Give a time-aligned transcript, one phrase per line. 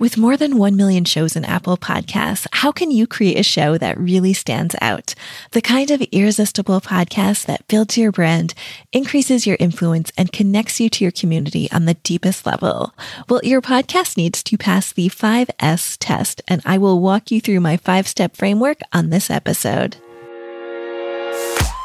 [0.00, 3.76] With more than 1 million shows in Apple Podcasts, how can you create a show
[3.78, 5.12] that really stands out?
[5.50, 8.54] The kind of irresistible podcast that builds your brand,
[8.92, 12.94] increases your influence, and connects you to your community on the deepest level.
[13.28, 17.58] Well, your podcast needs to pass the 5S test, and I will walk you through
[17.58, 19.96] my five step framework on this episode.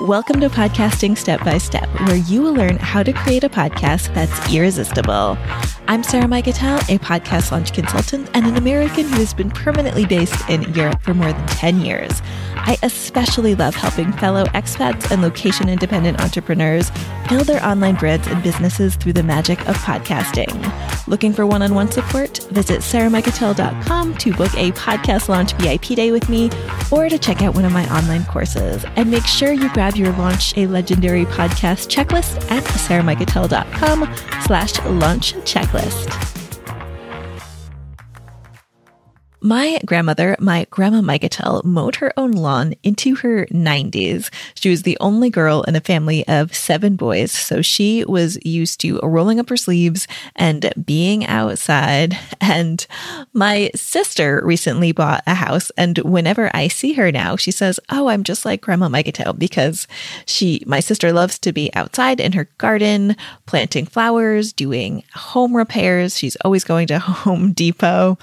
[0.02, 4.14] Welcome to Podcasting Step by Step, where you will learn how to create a podcast
[4.14, 5.38] that's irresistible.
[5.86, 10.50] I'm Sarah Mikutel, a podcast launch consultant and an American who has been permanently based
[10.50, 12.22] in Europe for more than 10 years.
[12.56, 16.90] I especially love helping fellow expats and location independent entrepreneurs
[17.28, 20.54] build their online brands and businesses through the magic of podcasting.
[21.06, 22.38] Looking for one on one support?
[22.52, 26.50] Visit sarahmikutel.com to book a podcast launch VIP day with me
[26.92, 28.86] or to check out one of my online courses.
[28.96, 35.34] And make sure you grab your Launch a Legendary podcast checklist at sarahmikutel.com slash launch
[35.44, 36.33] checklist checklist.
[39.46, 44.30] My grandmother, my grandma Mikutel, mowed her own lawn into her 90s.
[44.56, 48.80] She was the only girl in a family of seven boys, so she was used
[48.80, 52.18] to rolling up her sleeves and being outside.
[52.40, 52.86] And
[53.34, 58.08] my sister recently bought a house, and whenever I see her now, she says, "Oh,
[58.08, 59.88] I'm just like Grandma Mikutel," because
[60.26, 66.18] she, my sister, loves to be outside in her garden, planting flowers, doing home repairs.
[66.18, 68.18] She's always going to Home Depot.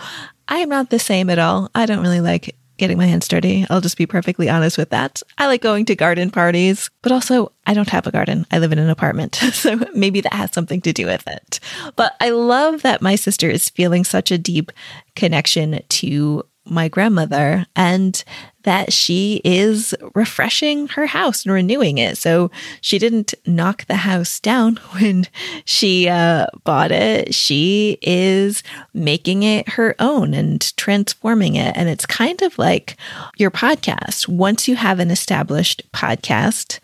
[0.50, 1.70] I am not the same at all.
[1.74, 3.66] I don't really like getting my hands dirty.
[3.68, 5.22] I'll just be perfectly honest with that.
[5.36, 8.46] I like going to garden parties, but also I don't have a garden.
[8.50, 9.40] I live in an apartment.
[9.52, 11.60] So maybe that has something to do with it.
[11.94, 14.72] But I love that my sister is feeling such a deep
[15.14, 18.24] connection to my grandmother and
[18.62, 22.18] that she is refreshing her house and renewing it.
[22.18, 25.26] So she didn't knock the house down when
[25.64, 27.34] she uh, bought it.
[27.34, 28.62] She is
[28.94, 31.76] making it her own and transforming it.
[31.76, 32.96] And it's kind of like
[33.36, 34.28] your podcast.
[34.28, 36.78] Once you have an established podcast,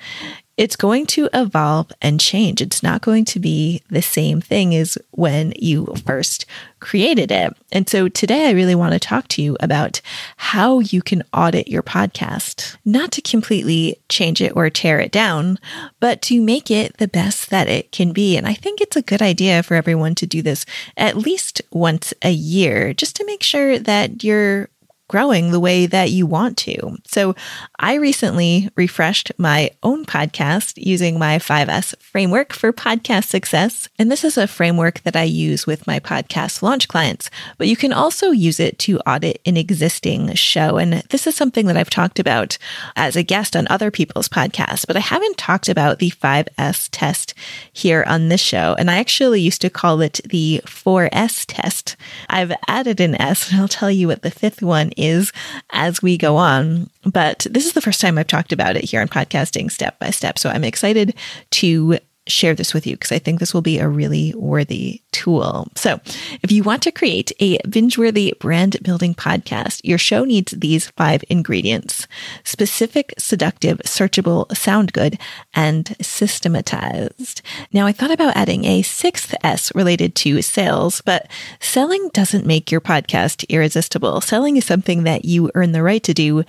[0.56, 2.62] it's going to evolve and change.
[2.62, 6.46] It's not going to be the same thing as when you first
[6.80, 7.56] created it.
[7.72, 10.00] And so today I really want to talk to you about
[10.36, 15.58] how you can audit your podcast, not to completely change it or tear it down,
[16.00, 18.36] but to make it the best that it can be.
[18.36, 20.64] And I think it's a good idea for everyone to do this
[20.96, 24.68] at least once a year, just to make sure that you're
[25.08, 26.96] growing the way that you want to.
[27.06, 27.34] So
[27.78, 33.88] I recently refreshed my own podcast using my 5S framework for podcast success.
[33.98, 37.76] And this is a framework that I use with my podcast launch clients, but you
[37.76, 40.76] can also use it to audit an existing show.
[40.78, 42.58] And this is something that I've talked about
[42.96, 47.34] as a guest on other people's podcasts, but I haven't talked about the 5S test
[47.72, 48.74] here on this show.
[48.78, 51.96] And I actually used to call it the 4S test.
[52.28, 55.32] I've added an S and I'll tell you what the fifth one is
[55.70, 56.90] as we go on.
[57.04, 60.10] But this is the first time I've talked about it here on podcasting step by
[60.10, 60.38] step.
[60.38, 61.14] So I'm excited
[61.52, 65.68] to share this with you because I think this will be a really worthy tool.
[65.76, 66.00] So,
[66.42, 70.90] if you want to create a binge worthy brand building podcast, your show needs these
[70.90, 72.06] five ingredients
[72.44, 75.18] specific, seductive, searchable, sound good,
[75.54, 77.42] and systematized.
[77.72, 81.28] Now, I thought about adding a sixth S related to sales, but
[81.60, 84.20] selling doesn't make your podcast irresistible.
[84.20, 86.44] Selling is something that you earn the right to do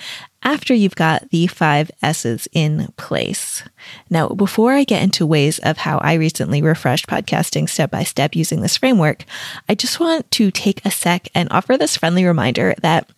[0.47, 3.63] after you've got the five S's in place.
[4.09, 8.33] Now, before I get into ways of how I recently refreshed podcasting step by step
[8.33, 9.25] using this framework,
[9.67, 13.09] I just want to take a sec and offer this friendly reminder that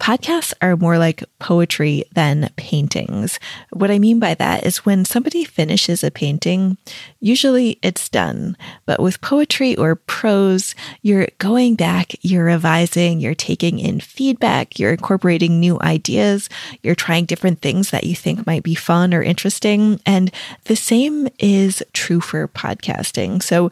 [0.00, 3.38] podcasts are more like poetry than paintings.
[3.70, 6.78] What I mean by that is when somebody finishes a painting,
[7.20, 8.56] usually it's done.
[8.86, 14.92] But with poetry or prose, you're going back, you're revising, you're taking in feedback, you're
[14.92, 16.48] incorporating new ideas,
[16.82, 20.00] you're trying different things that you think might be fun or interesting.
[20.06, 20.30] And
[20.64, 23.42] the same is true for podcasting.
[23.42, 23.70] So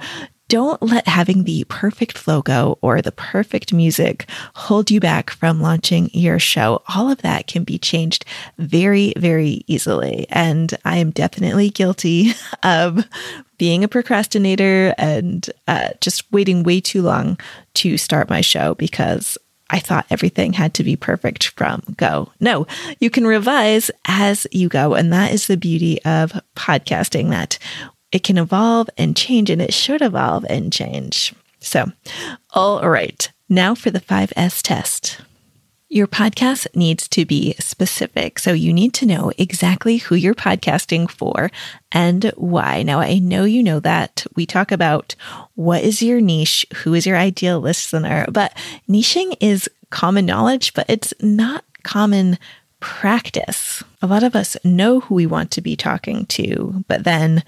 [0.49, 6.09] don't let having the perfect logo or the perfect music hold you back from launching
[6.13, 6.83] your show.
[6.95, 8.25] All of that can be changed
[8.57, 10.27] very, very easily.
[10.31, 12.33] And I am definitely guilty
[12.63, 13.05] of
[13.59, 17.41] being a procrastinator and uh, just waiting way too long
[17.75, 19.37] to start my show because
[19.71, 22.33] I thought everything had to be perfect from go.
[22.41, 22.67] No,
[23.01, 24.95] you can revise as you go.
[24.95, 27.59] And that is the beauty of podcasting that
[28.13, 31.35] it can evolve and change and it should evolve and change.
[31.61, 31.91] So,
[32.51, 33.31] all right.
[33.49, 35.21] Now for the 5S test.
[35.97, 38.39] Your podcast needs to be specific.
[38.39, 41.51] So you need to know exactly who you're podcasting for
[41.91, 42.83] and why.
[42.83, 44.27] Now, I know you know that.
[44.35, 45.15] We talk about
[45.55, 48.55] what is your niche, who is your ideal listener, but
[48.87, 52.37] niching is common knowledge, but it's not common
[52.79, 53.83] practice.
[54.03, 57.43] A lot of us know who we want to be talking to, but then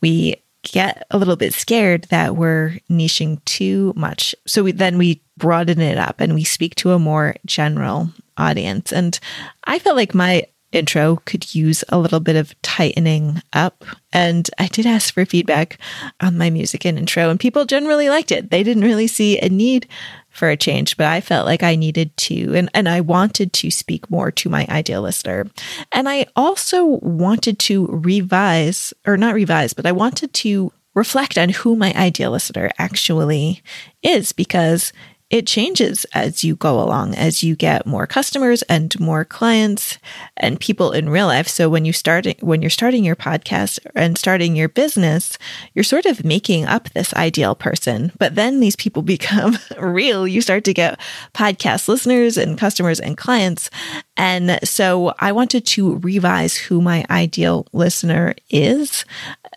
[0.00, 4.34] we get a little bit scared that we're niching too much.
[4.46, 8.92] So we, then we broaden it up and we speak to a more general audience.
[8.92, 9.18] And
[9.64, 13.84] I felt like my intro could use a little bit of tightening up.
[14.12, 15.78] And I did ask for feedback
[16.20, 18.50] on my music and intro, and people generally liked it.
[18.50, 19.86] They didn't really see a need
[20.30, 23.70] for a change, but I felt like I needed to, and, and I wanted to
[23.70, 25.46] speak more to my ideal listener.
[25.92, 31.48] And I also wanted to revise, or not revise, but I wanted to reflect on
[31.48, 33.62] who my ideal listener actually
[34.02, 34.92] is because
[35.30, 39.98] it changes as you go along, as you get more customers and more clients
[40.38, 41.48] and people in real life.
[41.48, 45.36] So when you start, when you're starting your podcast and starting your business,
[45.74, 50.26] you're sort of making up this ideal person, but then these people become real.
[50.26, 50.98] You start to get
[51.34, 53.68] podcast listeners and customers and clients.
[54.16, 59.04] And so I wanted to revise who my ideal listener is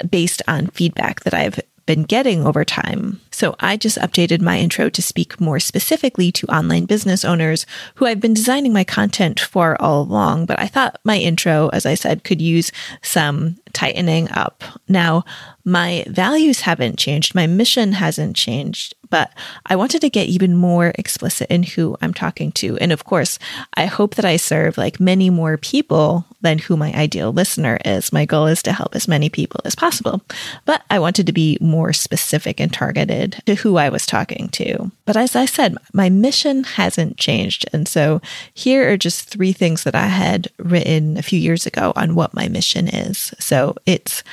[0.10, 3.20] based on feedback that I've been getting over time.
[3.32, 8.06] So I just updated my intro to speak more specifically to online business owners who
[8.06, 10.46] I've been designing my content for all along.
[10.46, 14.64] But I thought my intro, as I said, could use some tightening up.
[14.88, 15.24] Now,
[15.64, 17.36] my values haven't changed.
[17.36, 19.32] My mission hasn't changed but
[19.68, 22.78] I wanted to get even more explicit in who I'm talking to.
[22.78, 23.38] And of course,
[23.76, 28.12] I hope that I serve like many more people than who my ideal listener is.
[28.12, 30.22] My goal is to help as many people as possible,
[30.66, 34.92] but I wanted to be more specific and targeted to who I was talking to.
[35.06, 37.66] But as I said, my mission hasn't changed.
[37.74, 38.22] And so
[38.54, 42.34] here are just three things that I had written a few years ago on what
[42.34, 43.34] my mission is.
[43.38, 44.24] So it's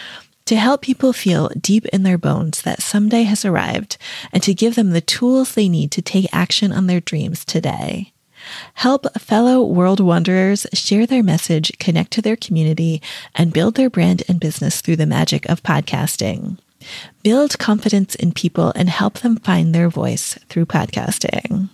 [0.46, 3.98] to help people feel deep in their bones that someday has arrived
[4.32, 8.12] and to give them the tools they need to take action on their dreams today.
[8.74, 13.02] Help fellow world wanderers share their message, connect to their community,
[13.34, 16.56] and build their brand and business through the magic of podcasting.
[17.22, 21.68] Build confidence in people and help them find their voice through podcasting.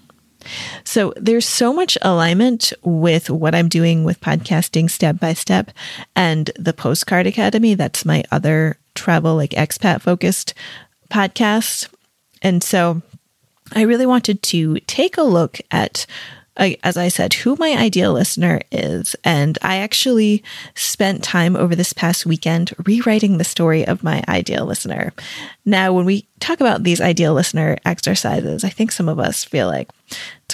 [0.85, 5.71] So there's so much alignment with what I'm doing with podcasting step by step
[6.15, 7.75] and the Postcard Academy.
[7.75, 10.55] That's my other travel, like expat focused
[11.11, 11.89] podcast.
[12.43, 13.03] And so
[13.75, 16.07] I really wanted to take a look at
[16.57, 19.17] as I said, who my ideal listener is.
[19.25, 20.43] And I actually
[20.75, 25.13] spent time over this past weekend rewriting the story of my ideal listener.
[25.65, 29.67] Now, when we talk about these ideal listener exercises, I think some of us feel
[29.67, 29.91] like,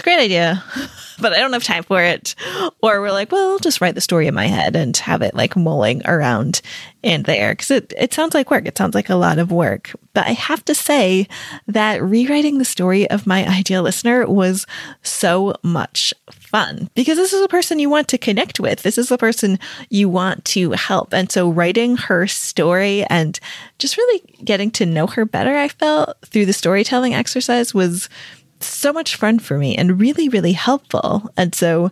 [0.00, 0.62] a great idea,
[1.20, 2.34] but I don't have time for it.
[2.82, 5.34] Or we're like, well, I'll just write the story in my head and have it
[5.34, 6.60] like mulling around
[7.02, 7.54] in there.
[7.54, 8.66] Cause it, it sounds like work.
[8.66, 9.92] It sounds like a lot of work.
[10.12, 11.28] But I have to say
[11.66, 14.66] that rewriting the story of my ideal listener was
[15.02, 18.82] so much fun because this is a person you want to connect with.
[18.82, 19.58] This is a person
[19.88, 21.14] you want to help.
[21.14, 23.38] And so writing her story and
[23.78, 28.08] just really getting to know her better, I felt through the storytelling exercise was
[28.60, 31.30] so much fun for me and really, really helpful.
[31.36, 31.90] And so,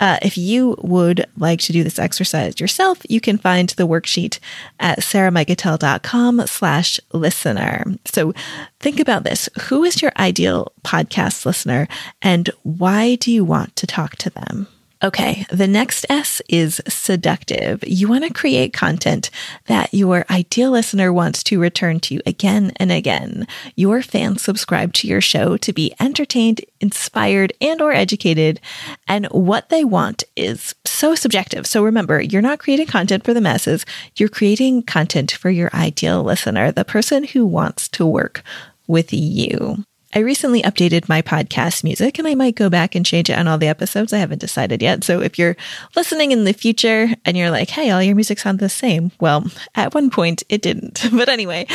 [0.00, 4.38] uh, if you would like to do this exercise yourself, you can find the worksheet
[4.78, 7.84] at sarahmikutel.com slash listener.
[8.04, 8.32] So
[8.78, 9.48] think about this.
[9.62, 11.88] Who is your ideal podcast listener
[12.22, 14.68] and why do you want to talk to them?
[15.00, 17.84] Okay, the next S is seductive.
[17.86, 19.30] You want to create content
[19.66, 23.46] that your ideal listener wants to return to again and again.
[23.76, 28.60] Your fans subscribe to your show to be entertained, inspired, and or educated,
[29.06, 31.64] and what they want is so subjective.
[31.64, 33.86] So remember, you're not creating content for the masses.
[34.16, 38.42] You're creating content for your ideal listener, the person who wants to work
[38.88, 39.84] with you.
[40.14, 43.46] I recently updated my podcast music and I might go back and change it on
[43.46, 44.12] all the episodes.
[44.12, 45.04] I haven't decided yet.
[45.04, 45.56] So if you're
[45.96, 49.12] listening in the future and you're like, hey, all your music sounds the same.
[49.20, 51.06] Well, at one point it didn't.
[51.18, 51.66] But anyway,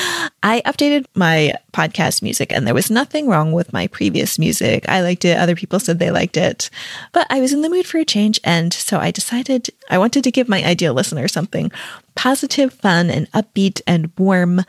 [0.41, 4.87] I updated my podcast music and there was nothing wrong with my previous music.
[4.87, 5.37] I liked it.
[5.37, 6.69] Other people said they liked it,
[7.11, 8.39] but I was in the mood for a change.
[8.45, 11.71] And so I decided I wanted to give my ideal listener something
[12.15, 14.61] positive, fun, and upbeat and warm.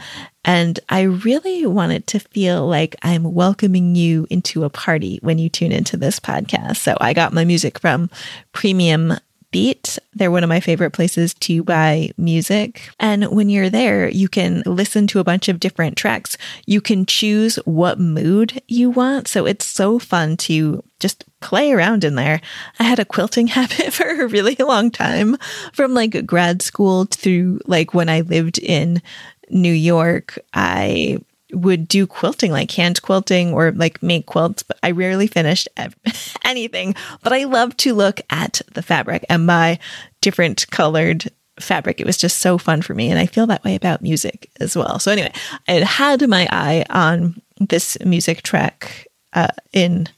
[0.44, 5.48] And I really wanted to feel like I'm welcoming you into a party when you
[5.48, 6.76] tune into this podcast.
[6.76, 8.10] So I got my music from
[8.52, 9.14] Premium
[9.50, 9.98] Beat.
[10.12, 12.90] They're one of my favorite places to buy music.
[12.98, 16.36] And when you're there, you can listen to a bunch of different tracks.
[16.66, 19.28] You can choose what mood you want.
[19.28, 22.40] So it's so fun to just play around in there.
[22.78, 25.37] I had a quilting habit for a really long time
[25.75, 29.02] from like grad school through like when I lived in
[29.50, 30.38] New York.
[30.54, 31.18] I
[31.52, 35.68] would do quilting, like hand quilting or like make quilts, but I rarely finished
[36.42, 36.94] anything.
[37.23, 39.78] But I love to look at the fabric and buy
[40.23, 41.30] different colored
[41.61, 42.00] fabric.
[42.00, 43.11] It was just so fun for me.
[43.11, 44.99] And I feel that way about music as well.
[44.99, 45.32] So, anyway,
[45.68, 50.08] I had my eye on this music track uh, in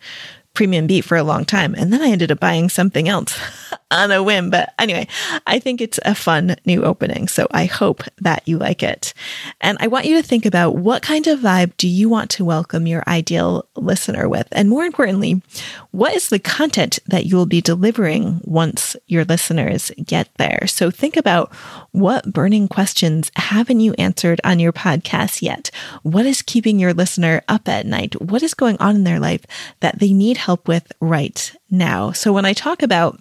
[0.56, 1.74] Premium Beat for a long time.
[1.74, 3.38] And then I ended up buying something else
[3.90, 4.50] on a whim.
[4.50, 5.06] But anyway,
[5.46, 7.28] I think it's a fun new opening.
[7.28, 9.14] So I hope that you like it.
[9.60, 12.44] And I want you to think about what kind of vibe do you want to
[12.44, 14.48] welcome your ideal listener with?
[14.50, 15.42] And more importantly,
[15.92, 20.66] what is the content that you will be delivering once your listeners get there?
[20.66, 21.52] So think about
[21.92, 25.70] what burning questions haven't you answered on your podcast yet?
[26.02, 28.20] What is keeping your listener up at night?
[28.20, 29.44] What is going on in their life
[29.80, 32.12] that they need help with right now?
[32.12, 33.20] So when I talk about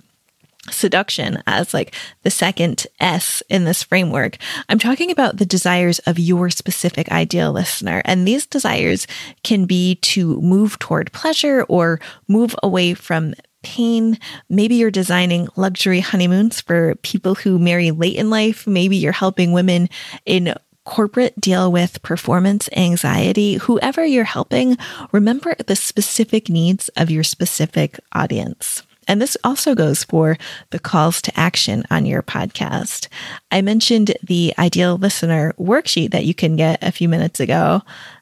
[0.71, 4.37] seduction as like the second S in this framework.
[4.67, 8.01] I'm talking about the desires of your specific ideal listener.
[8.03, 9.05] And these desires
[9.43, 14.17] can be to move toward pleasure or move away from pain.
[14.49, 18.65] Maybe you're designing luxury honeymoons for people who marry late in life.
[18.65, 19.89] Maybe you're helping women
[20.25, 20.55] in
[20.85, 23.55] corporate deal with performance anxiety.
[23.55, 24.77] Whoever you're helping,
[25.11, 28.83] remember the specific needs of your specific audience.
[29.07, 30.37] And this also goes for
[30.71, 33.07] the calls to action on your podcast.
[33.51, 37.81] I mentioned the ideal listener worksheet that you can get a few minutes ago.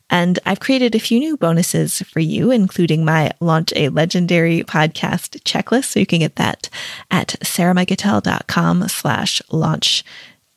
[0.10, 5.42] And I've created a few new bonuses for you, including my Launch a Legendary podcast
[5.44, 5.86] checklist.
[5.86, 6.70] So you can get that
[7.10, 10.04] at sarahmikutel.com slash launch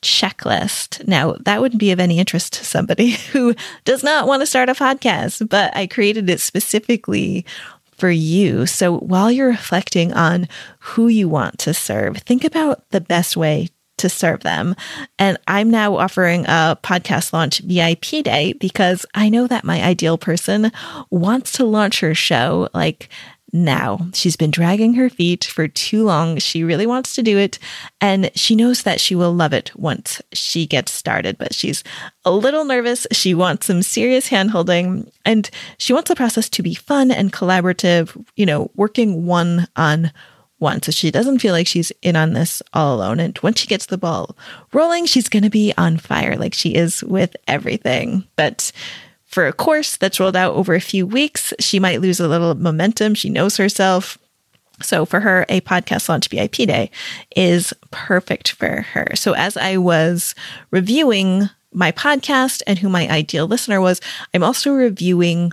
[0.01, 1.07] checklist.
[1.07, 4.69] Now, that wouldn't be of any interest to somebody who does not want to start
[4.69, 7.45] a podcast, but I created it specifically
[7.97, 8.65] for you.
[8.65, 10.47] So while you're reflecting on
[10.79, 14.75] who you want to serve, think about the best way to serve them.
[15.17, 20.19] And I'm now offering a podcast launch VIP day because I know that my ideal
[20.19, 20.71] person
[21.09, 23.09] wants to launch her show like
[23.53, 24.07] now.
[24.13, 26.37] She's been dragging her feet for too long.
[26.37, 27.59] She really wants to do it.
[28.01, 31.83] And she knows that she will love it once she gets started, but she's
[32.25, 33.07] a little nervous.
[33.11, 38.23] She wants some serious handholding and she wants the process to be fun and collaborative,
[38.35, 40.11] you know, working one on
[40.59, 40.81] one.
[40.81, 43.19] So she doesn't feel like she's in on this all alone.
[43.19, 44.35] And once she gets the ball
[44.73, 48.25] rolling, she's going to be on fire like she is with everything.
[48.35, 48.71] But
[49.27, 52.55] for a course that's rolled out over a few weeks, she might lose a little
[52.55, 53.13] momentum.
[53.13, 54.17] She knows herself.
[54.81, 56.91] So for her, a podcast launch VIP day
[57.35, 59.15] is perfect for her.
[59.15, 60.33] So as I was
[60.71, 63.99] reviewing my podcast and who my ideal listener was,
[64.33, 65.51] I'm also reviewing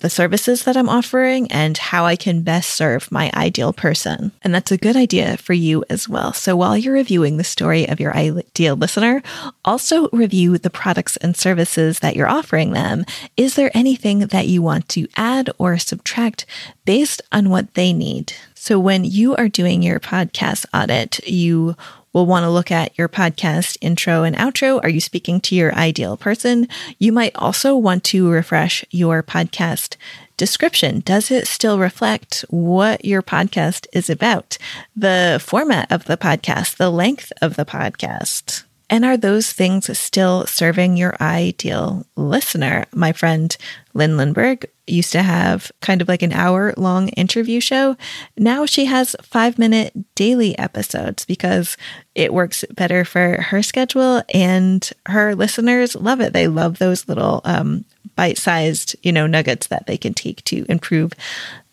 [0.00, 4.32] the services that I'm offering and how I can best serve my ideal person.
[4.42, 6.32] And that's a good idea for you as well.
[6.32, 9.22] So while you're reviewing the story of your ideal listener,
[9.64, 13.04] also review the products and services that you're offering them.
[13.36, 16.46] Is there anything that you want to add or subtract
[16.84, 18.32] based on what they need?
[18.54, 21.76] So when you are doing your podcast audit, you
[22.14, 24.80] will want to look at your podcast intro and outro.
[24.82, 26.68] Are you speaking to your ideal person?
[26.98, 29.96] You might also want to refresh your podcast
[30.38, 31.00] description.
[31.00, 34.56] Does it still reflect what your podcast is about?
[34.96, 38.64] The format of the podcast, the length of the podcast.
[38.94, 42.84] And are those things still serving your ideal listener?
[42.92, 43.54] My friend
[43.92, 47.96] Lynn Lindberg used to have kind of like an hour long interview show.
[48.38, 51.76] Now she has five minute daily episodes because
[52.14, 56.32] it works better for her schedule and her listeners love it.
[56.32, 57.84] They love those little um,
[58.14, 61.14] bite sized, you know, nuggets that they can take to improve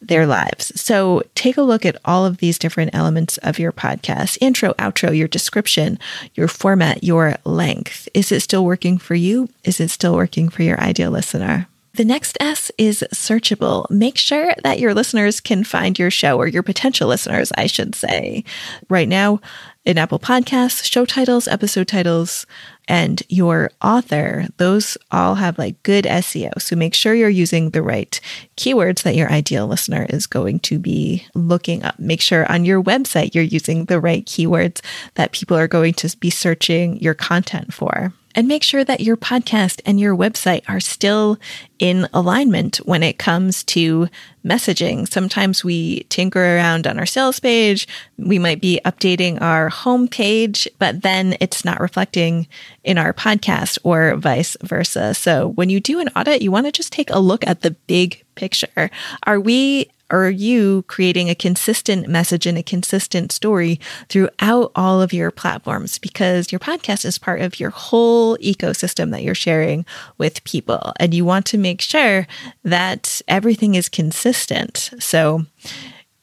[0.01, 0.71] their lives.
[0.79, 5.15] So take a look at all of these different elements of your podcast intro, outro,
[5.15, 5.99] your description,
[6.33, 8.09] your format, your length.
[8.13, 9.49] Is it still working for you?
[9.63, 11.67] Is it still working for your ideal listener?
[11.93, 13.89] The next S is searchable.
[13.89, 17.95] Make sure that your listeners can find your show or your potential listeners, I should
[17.95, 18.45] say.
[18.87, 19.41] Right now,
[19.83, 22.45] in Apple Podcasts, show titles, episode titles,
[22.91, 26.61] and your author, those all have like good SEO.
[26.61, 28.19] So make sure you're using the right
[28.57, 31.97] keywords that your ideal listener is going to be looking up.
[31.99, 34.81] Make sure on your website you're using the right keywords
[35.15, 39.17] that people are going to be searching your content for and make sure that your
[39.17, 41.37] podcast and your website are still
[41.79, 44.07] in alignment when it comes to
[44.45, 45.11] messaging.
[45.11, 47.87] Sometimes we tinker around on our sales page.
[48.17, 52.47] We might be updating our homepage, but then it's not reflecting
[52.83, 55.13] in our podcast or vice versa.
[55.13, 57.71] So when you do an audit, you want to just take a look at the
[57.71, 58.89] big picture.
[59.23, 65.13] Are we are you creating a consistent message and a consistent story throughout all of
[65.13, 65.97] your platforms?
[65.97, 69.85] Because your podcast is part of your whole ecosystem that you're sharing
[70.17, 70.93] with people.
[70.99, 72.27] And you want to make sure
[72.63, 74.91] that everything is consistent.
[74.99, 75.45] So,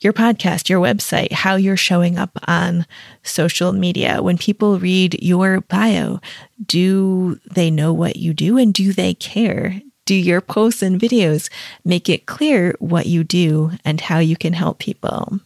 [0.01, 2.87] your podcast, your website, how you're showing up on
[3.25, 4.23] social media.
[4.23, 6.21] When people read your bio,
[6.65, 9.81] do they know what you do and do they care?
[10.09, 11.51] Do your posts and videos
[11.85, 15.41] make it clear what you do and how you can help people?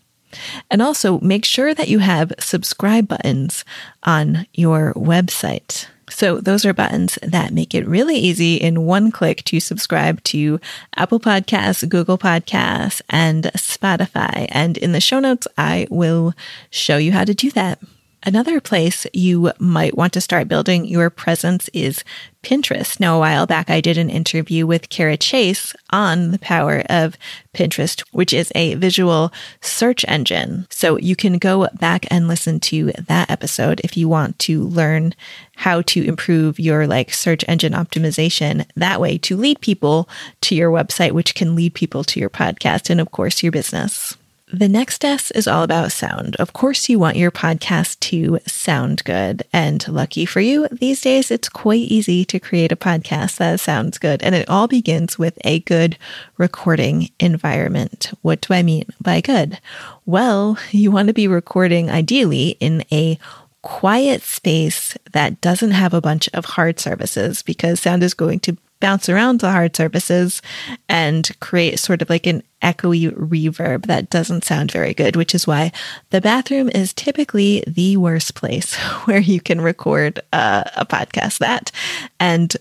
[0.70, 3.64] And also make sure that you have subscribe buttons
[4.04, 5.88] on your website.
[6.08, 10.60] So, those are buttons that make it really easy in one click to subscribe to
[10.94, 14.46] Apple Podcasts, Google Podcasts, and Spotify.
[14.50, 16.34] And in the show notes, I will
[16.70, 17.80] show you how to do that.
[18.24, 22.04] Another place you might want to start building your presence is
[22.42, 22.98] Pinterest.
[22.98, 27.16] Now, a while back, I did an interview with Kara Chase on the power of
[27.54, 30.66] Pinterest, which is a visual search engine.
[30.70, 35.14] So you can go back and listen to that episode if you want to learn
[35.56, 40.08] how to improve your like search engine optimization that way to lead people
[40.40, 44.16] to your website, which can lead people to your podcast and of course your business.
[44.54, 46.36] The next S is all about sound.
[46.36, 49.44] Of course, you want your podcast to sound good.
[49.50, 53.96] And lucky for you, these days it's quite easy to create a podcast that sounds
[53.96, 54.22] good.
[54.22, 55.96] And it all begins with a good
[56.36, 58.12] recording environment.
[58.20, 59.58] What do I mean by good?
[60.04, 63.18] Well, you want to be recording ideally in a
[63.62, 68.58] quiet space that doesn't have a bunch of hard surfaces because sound is going to
[68.82, 70.42] bounce around the hard surfaces
[70.88, 75.46] and create sort of like an echoey reverb that doesn't sound very good, which is
[75.46, 75.70] why
[76.10, 78.74] the bathroom is typically the worst place
[79.06, 81.70] where you can record uh, a podcast that.
[82.18, 82.54] And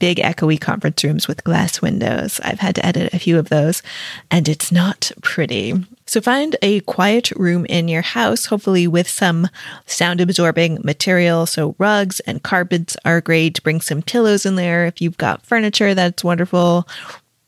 [0.00, 2.40] big echoey conference rooms with glass windows.
[2.44, 3.82] I've had to edit a few of those,
[4.30, 5.74] and it's not pretty.
[6.08, 9.46] So find a quiet room in your house, hopefully with some
[9.84, 11.44] sound absorbing material.
[11.44, 13.62] So rugs and carpets are great.
[13.62, 14.86] Bring some pillows in there.
[14.86, 16.88] If you've got furniture, that's wonderful.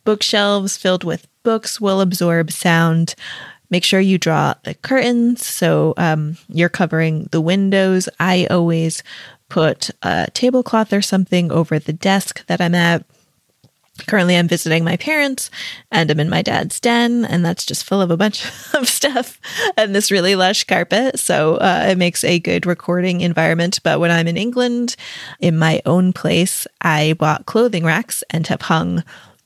[0.04, 3.14] Bookshelves filled with books will absorb sound.
[3.70, 8.10] Make sure you draw the curtains so um, you're covering the windows.
[8.18, 9.02] I always
[9.49, 13.06] put a tablecloth or something over the desk that I'm at.
[14.06, 15.50] Currently, I'm visiting my parents
[15.91, 19.41] and I'm in my dad's den, and that's just full of a bunch of stuff
[19.76, 21.19] and this really lush carpet.
[21.19, 23.80] So uh, it makes a good recording environment.
[23.82, 24.97] But when I'm in England,
[25.41, 29.04] in my own place, I bought clothing racks and have hung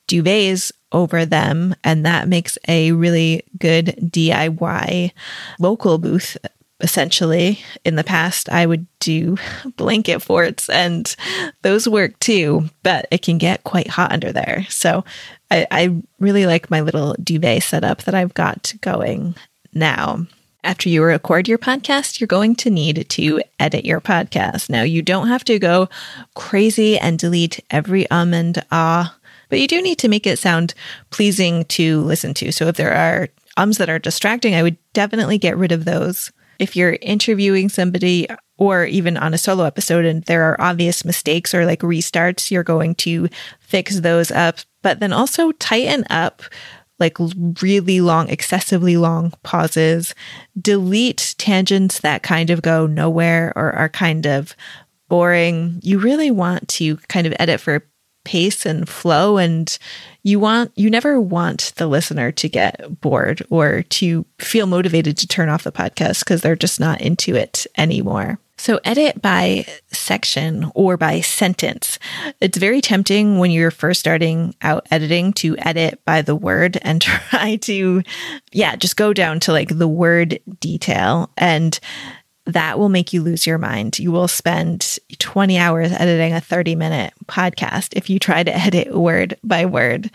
[0.09, 1.75] duvets over them.
[1.83, 5.13] And that makes a really good DIY
[5.61, 6.37] vocal booth
[6.85, 7.59] essentially.
[7.85, 9.37] In the past, I would do
[9.77, 11.17] blanket forts, and
[11.63, 14.67] those work too, but it can get quite hot under there.
[14.69, 15.05] So
[15.51, 19.35] I, I really like my little duvet setup that I've got going
[19.73, 20.27] now.
[20.63, 24.71] After you record your podcast, you're going to need to edit your podcast.
[24.71, 25.89] Now, you don't have to go
[26.35, 29.17] crazy and delete every um and ah,
[29.49, 30.75] but you do need to make it sound
[31.11, 32.53] pleasing to listen to.
[32.53, 36.33] So if there are ums that are distracting, I would definitely get rid of those
[36.59, 41.55] if you're interviewing somebody or even on a solo episode and there are obvious mistakes
[41.55, 43.29] or like restarts, you're going to
[43.61, 46.43] fix those up, but then also tighten up
[47.01, 47.17] like
[47.61, 50.15] really long, excessively long pauses,
[50.61, 54.55] delete tangents that kind of go nowhere or are kind of
[55.09, 55.81] boring.
[55.83, 57.85] You really want to kind of edit for
[58.25, 59.79] pace and flow and
[60.23, 65.27] you want you never want the listener to get bored or to feel motivated to
[65.27, 68.39] turn off the podcast because they're just not into it anymore.
[68.57, 71.99] So edit by section or by sentence.
[72.41, 77.03] It's very tempting when you're first starting out editing to edit by the word and
[77.03, 78.03] try to
[78.53, 81.79] yeah, just go down to like the word detail and
[82.47, 83.99] that will make you lose your mind.
[83.99, 88.95] You will spend 20 hours editing a 30 minute podcast if you try to edit
[88.95, 90.11] word by word.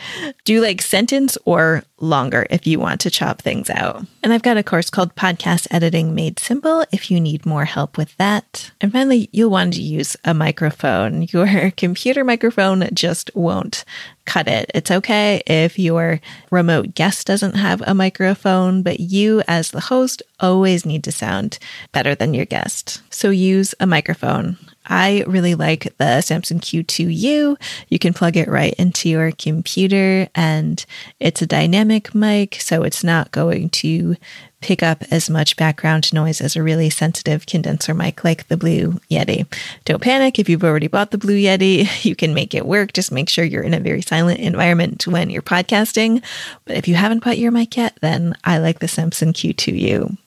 [0.46, 4.06] Do like sentence or longer if you want to chop things out.
[4.24, 7.98] And I've got a course called Podcast Editing Made Simple if you need more help
[7.98, 8.72] with that.
[8.80, 11.24] And finally, you'll want to use a microphone.
[11.30, 13.84] Your computer microphone just won't
[14.26, 14.70] cut it.
[14.74, 20.22] It's okay if your remote guest doesn't have a microphone, but you, as the host,
[20.40, 21.60] always need to sound
[21.92, 23.02] better than your guest.
[23.10, 24.58] So use a microphone.
[24.90, 27.58] I really like the Samson Q2U.
[27.88, 30.84] You can plug it right into your computer and
[31.20, 34.16] it's a dynamic mic, so it's not going to
[34.62, 39.00] pick up as much background noise as a really sensitive condenser mic like the Blue
[39.10, 39.46] Yeti.
[39.86, 42.92] Don't panic if you've already bought the Blue Yeti, you can make it work.
[42.94, 46.24] Just make sure you're in a very silent environment when you're podcasting.
[46.66, 50.18] But if you haven't bought your mic yet, then I like the Samson Q2U.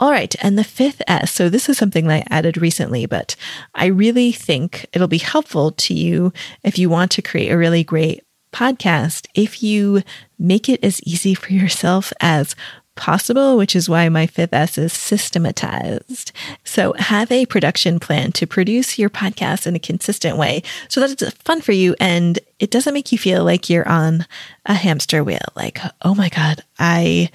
[0.00, 1.32] All right, and the fifth S.
[1.32, 3.36] So, this is something that I added recently, but
[3.74, 7.84] I really think it'll be helpful to you if you want to create a really
[7.84, 10.02] great podcast if you
[10.38, 12.54] make it as easy for yourself as
[12.94, 16.30] possible, which is why my fifth S is systematized.
[16.62, 21.22] So have a production plan to produce your podcast in a consistent way so that
[21.22, 24.26] it's fun for you and it doesn't make you feel like you're on
[24.66, 25.40] a hamster wheel.
[25.56, 27.30] Like, oh my God, I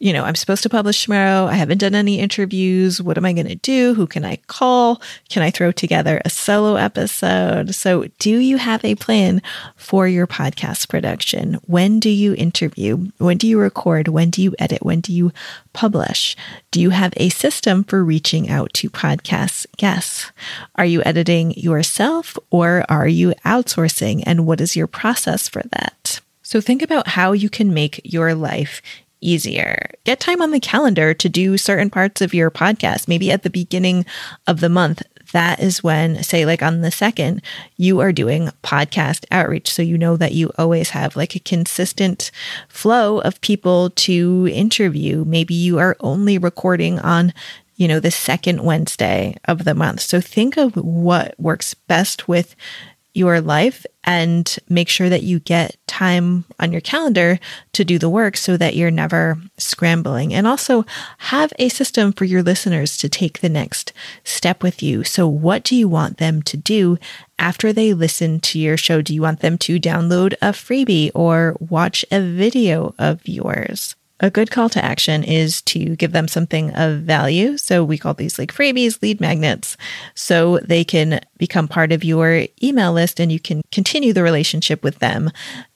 [0.00, 1.44] you know, I'm supposed to publish tomorrow.
[1.44, 3.02] I haven't done any interviews.
[3.02, 3.92] What am I going to do?
[3.92, 5.02] Who can I call?
[5.28, 7.74] Can I throw together a solo episode?
[7.74, 9.42] So, do you have a plan
[9.76, 11.60] for your podcast production?
[11.66, 13.10] When do you interview?
[13.18, 14.08] When do you record?
[14.08, 14.82] When do you edit?
[14.82, 15.32] When do you
[15.74, 16.34] publish?
[16.70, 20.32] Do you have a system for reaching out to podcast guests?
[20.76, 24.22] Are you editing yourself or are you outsourcing?
[24.24, 26.20] And what is your process for that?
[26.42, 28.80] So think about how you can make your life
[29.20, 29.90] easier.
[30.04, 33.08] Get time on the calendar to do certain parts of your podcast.
[33.08, 34.04] Maybe at the beginning
[34.46, 35.02] of the month,
[35.32, 37.42] that is when, say, like on the second,
[37.76, 39.70] you are doing podcast outreach.
[39.70, 42.30] So you know that you always have like a consistent
[42.68, 45.24] flow of people to interview.
[45.24, 47.32] Maybe you are only recording on
[47.76, 50.02] you know, the second Wednesday of the month.
[50.02, 52.54] So think of what works best with
[53.12, 57.38] your life and make sure that you get time on your calendar
[57.72, 60.32] to do the work so that you're never scrambling.
[60.32, 60.84] And also
[61.18, 63.92] have a system for your listeners to take the next
[64.24, 65.04] step with you.
[65.04, 66.98] So, what do you want them to do
[67.38, 69.02] after they listen to your show?
[69.02, 73.96] Do you want them to download a freebie or watch a video of yours?
[74.20, 77.56] A good call to action is to give them something of value.
[77.56, 79.76] So we call these like freebies, lead magnets,
[80.14, 84.84] so they can become part of your email list and you can continue the relationship
[84.84, 85.30] with them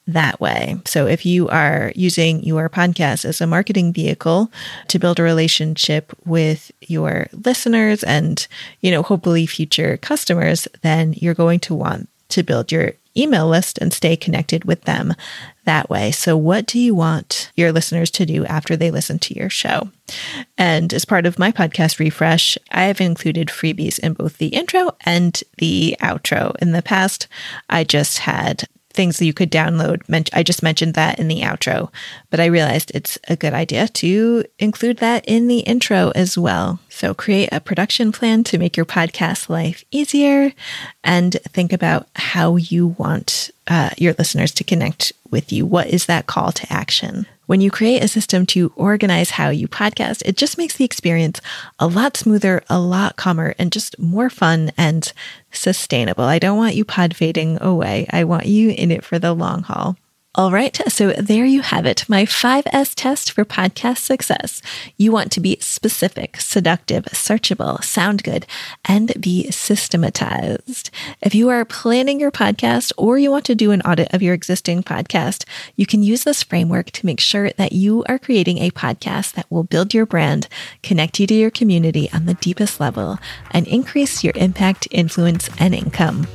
[0.07, 0.76] that way.
[0.85, 4.52] So if you are using your podcast as a marketing vehicle
[4.88, 8.46] to build a relationship with your listeners and,
[8.80, 13.78] you know, hopefully future customers, then you're going to want to build your email list
[13.78, 15.14] and stay connected with them
[15.64, 16.11] that way.
[16.11, 19.90] So, what do you want your listeners to do after they listen to your show?
[20.59, 24.90] And as part of my podcast refresh, I have included freebies in both the intro
[25.00, 26.55] and the outro.
[26.61, 27.29] In the past,
[27.70, 30.02] I just had things that you could download.
[30.33, 31.90] I just mentioned that in the outro,
[32.30, 36.78] but I realized it's a good idea to include that in the intro as well.
[36.88, 40.52] So create a production plan to make your podcast life easier
[41.02, 45.66] and think about how you want uh, your listeners to connect with you.
[45.66, 47.26] What is that call to action?
[47.46, 51.40] When you create a system to organize how you podcast, it just makes the experience
[51.78, 55.12] a lot smoother, a lot calmer, and just more fun and
[55.50, 56.24] sustainable.
[56.24, 58.07] I don't want you pod fading away.
[58.11, 59.96] I want you in it for the long haul.
[60.36, 64.60] All right, so there you have it, my 5S test for podcast success.
[64.96, 68.44] You want to be specific, seductive, searchable, sound good,
[68.84, 70.90] and be systematized.
[71.22, 74.34] If you are planning your podcast or you want to do an audit of your
[74.34, 75.44] existing podcast,
[75.76, 79.48] you can use this framework to make sure that you are creating a podcast that
[79.50, 80.48] will build your brand,
[80.82, 83.20] connect you to your community on the deepest level,
[83.52, 86.26] and increase your impact, influence, and income.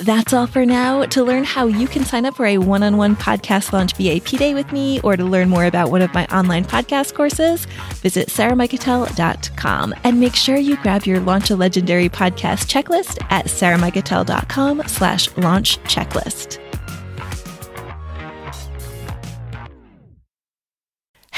[0.00, 1.04] That's all for now.
[1.04, 4.38] To learn how you can sign up for a one on one podcast launch VIP
[4.38, 8.28] day with me or to learn more about one of my online podcast courses, visit
[8.28, 15.36] sarahmikutel.com and make sure you grab your Launch a Legendary podcast checklist at sarahmikutel.com slash
[15.36, 16.58] launch checklist.